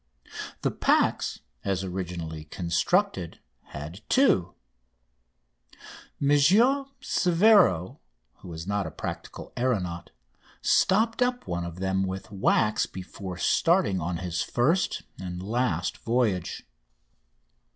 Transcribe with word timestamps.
The 0.63 0.71
"Pax," 0.71 1.41
as 1.63 1.83
originally 1.83 2.45
constructed, 2.45 3.37
had 3.65 4.01
two. 4.09 4.55
M. 6.19 6.29
Severo, 6.29 7.99
who 8.37 8.47
was 8.47 8.65
not 8.65 8.87
a 8.87 8.89
practical 8.89 9.53
aeronaut, 9.55 10.09
stopped 10.59 11.21
up 11.21 11.45
one 11.45 11.65
of 11.65 11.75
them 11.77 12.01
with 12.01 12.31
wax 12.31 12.87
before 12.87 13.37
starting 13.37 14.01
on 14.01 14.17
his 14.17 14.41
first 14.41 15.03
and 15.19 15.43
last 15.43 15.99
voyage. 15.99 16.65